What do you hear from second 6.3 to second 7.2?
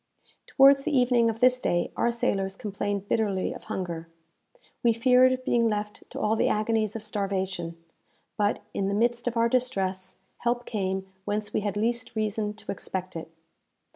the agonies of